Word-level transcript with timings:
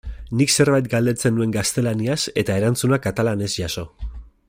Nik 0.37 0.53
zerbait 0.55 0.87
galdetzen 0.93 1.35
nuen 1.39 1.53
gaztelaniaz 1.57 2.19
eta 2.43 2.57
erantzuna 2.63 2.99
katalanez 3.07 3.51
jaso. 3.63 3.89